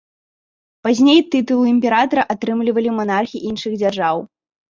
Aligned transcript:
Пазней 0.87 1.19
тытул 1.35 1.59
імператара 1.73 2.23
атрымлівалі 2.35 2.89
манархі 3.01 3.43
іншых 3.53 3.79
дзяржаў. 3.81 4.15